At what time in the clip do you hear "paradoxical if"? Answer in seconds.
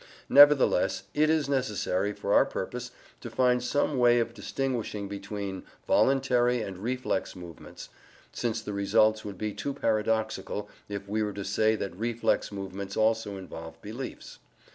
9.75-11.07